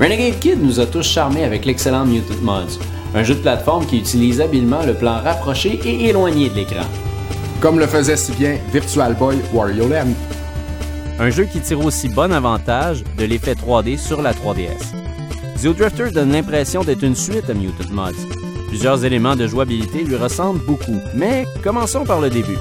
[0.00, 2.78] Renegade Kid nous a tous charmés avec l'excellent Mutant Mods,
[3.14, 6.86] un jeu de plateforme qui utilise habilement le plan rapproché et éloigné de l'écran.
[7.60, 10.14] Comme le faisait si bien Virtual Boy Wario Land.
[11.18, 14.94] Un jeu qui tire aussi bon avantage de l'effet 3D sur la 3DS.
[15.58, 18.26] Zeo Drifter donne l'impression d'être une suite à Mutant Mods.
[18.68, 22.56] Plusieurs éléments de jouabilité lui ressemblent beaucoup, mais commençons par le début.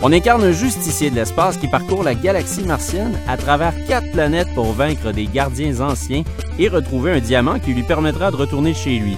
[0.00, 4.54] On incarne un justicier de l'espace qui parcourt la galaxie martienne à travers quatre planètes
[4.54, 6.22] pour vaincre des gardiens anciens
[6.56, 9.16] et retrouver un diamant qui lui permettra de retourner chez lui.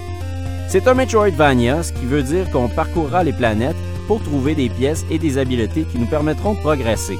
[0.69, 3.77] C'est un Metroidvania, ce qui veut dire qu'on parcourra les planètes
[4.07, 7.19] pour trouver des pièces et des habiletés qui nous permettront de progresser.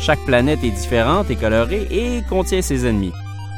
[0.00, 3.12] Chaque planète est différente et colorée et contient ses ennemis.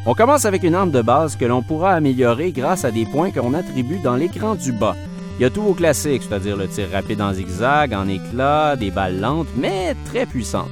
[0.05, 3.31] On commence avec une arme de base que l'on pourra améliorer grâce à des points
[3.31, 4.97] qu'on attribue dans l'écran du bas.
[5.41, 8.91] Il y a tout vos classiques, c'est-à-dire le tir rapide en zigzag, en éclat, des
[8.91, 10.69] balles lentes, mais très puissantes.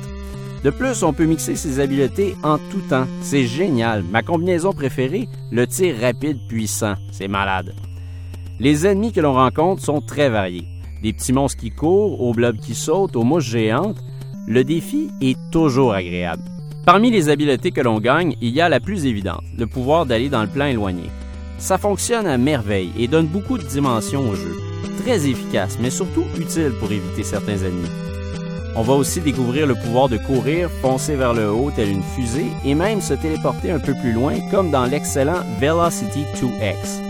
[0.63, 3.07] De plus, on peut mixer ses habiletés en tout temps.
[3.23, 4.03] C'est génial.
[4.03, 6.97] Ma combinaison préférée, le tir rapide puissant.
[7.13, 7.73] C'est malade.
[8.61, 10.69] Les ennemis que l'on rencontre sont très variés.
[11.03, 14.05] Des petits monstres qui courent, aux blobs qui sautent, aux mouches géantes.
[14.47, 16.45] Le défi est toujours agréable.
[16.85, 20.29] Parmi les habiletés que l'on gagne, il y a la plus évidente, le pouvoir d'aller
[20.29, 21.05] dans le plan éloigné.
[21.59, 24.68] Ça fonctionne à merveille et donne beaucoup de dimensions au jeu.
[25.09, 27.89] Très efficace, mais surtout utile pour éviter certains ennemis.
[28.77, 32.49] On va aussi découvrir le pouvoir de courir, foncer vers le haut tel une fusée
[32.63, 37.01] et même se téléporter un peu plus loin comme dans l'excellent Velocity 2X.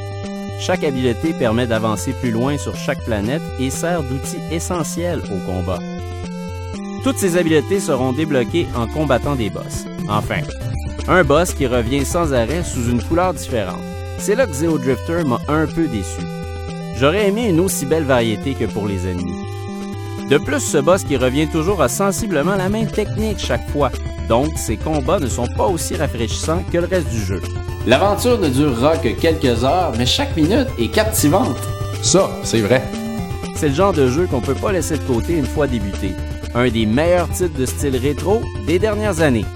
[0.60, 5.80] Chaque habileté permet d'avancer plus loin sur chaque planète et sert d'outil essentiel au combat.
[7.02, 9.86] Toutes ces habiletés seront débloquées en combattant des boss.
[10.08, 10.42] Enfin,
[11.08, 13.82] un boss qui revient sans arrêt sous une couleur différente.
[14.18, 16.22] C'est là que Zeo Drifter m'a un peu déçu.
[16.98, 19.44] J'aurais aimé une aussi belle variété que pour les ennemis.
[20.28, 23.92] De plus, ce boss qui revient toujours a sensiblement la même technique chaque fois,
[24.28, 27.40] donc ses combats ne sont pas aussi rafraîchissants que le reste du jeu.
[27.86, 31.56] L'aventure ne durera que quelques heures, mais chaque minute est captivante.
[32.02, 32.82] Ça, c'est vrai.
[33.54, 36.12] C'est le genre de jeu qu'on peut pas laisser de côté une fois débuté.
[36.54, 39.46] Un des meilleurs titres de style rétro des dernières années.